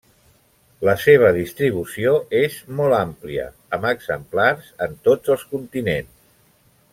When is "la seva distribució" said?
0.87-2.13